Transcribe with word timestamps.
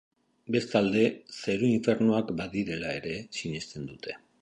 Bestalde, 0.55 1.03
zeru-infernuak 1.43 2.35
badirela 2.43 2.99
ere 3.03 3.17
sinesten 3.41 3.91
dute. 3.93 4.23